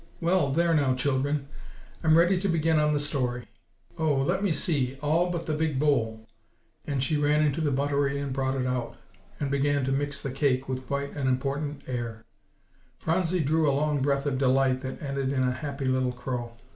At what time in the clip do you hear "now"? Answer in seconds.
0.73-0.95